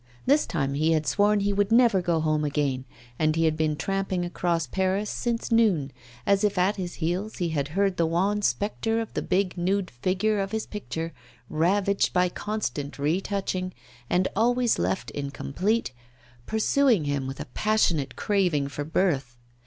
[0.25, 2.85] This time he had sworn he would never go home again,
[3.19, 5.91] and he had been tramping across Paris since noon,
[6.25, 9.91] as if at his heels he had heard the wan spectre of the big, nude
[9.91, 11.13] figure of his picture
[11.51, 13.75] ravaged by constant retouching,
[14.09, 15.91] and always left incomplete
[16.47, 19.37] pursuing him with a passionate craving for birth.